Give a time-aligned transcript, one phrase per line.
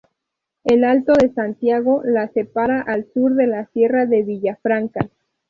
[0.63, 5.07] El alto de Santiago la separa al sur de la Sierra de Villafranca.